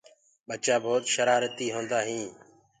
ٻچآ 0.47 0.75
ڀوت 0.83 1.03
شرآرتي 1.15 1.67
هوندآ 1.75 1.99
هينٚ۔ 2.07 2.31